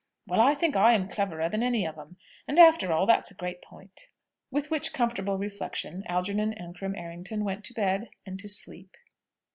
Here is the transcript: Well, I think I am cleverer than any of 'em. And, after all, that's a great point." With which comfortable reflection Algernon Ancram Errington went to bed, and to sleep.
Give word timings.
Well, 0.25 0.41
I 0.41 0.55
think 0.55 0.75
I 0.75 0.93
am 0.93 1.07
cleverer 1.07 1.47
than 1.47 1.61
any 1.61 1.85
of 1.85 1.95
'em. 1.95 2.17
And, 2.47 2.57
after 2.57 2.91
all, 2.91 3.05
that's 3.05 3.29
a 3.29 3.35
great 3.35 3.61
point." 3.61 4.09
With 4.49 4.71
which 4.71 4.93
comfortable 4.93 5.37
reflection 5.37 6.03
Algernon 6.07 6.55
Ancram 6.55 6.97
Errington 6.97 7.43
went 7.43 7.63
to 7.65 7.73
bed, 7.75 8.09
and 8.25 8.39
to 8.39 8.49
sleep. 8.49 8.97